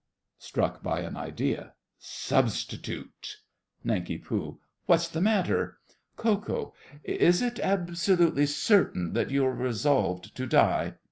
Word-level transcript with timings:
(Struck 0.39 0.81
by 0.81 1.01
an 1.01 1.15
idea.) 1.15 1.73
Substitute! 1.99 3.37
NANK. 3.83 4.23
What's 4.87 5.07
the 5.07 5.21
matter? 5.21 5.77
KO. 6.15 6.73
Is 7.03 7.43
it 7.43 7.59
absolutely 7.59 8.47
certain 8.47 9.13
that 9.13 9.29
you 9.29 9.45
are 9.45 9.53
resolved 9.53 10.35
to 10.37 10.47
die? 10.47 10.95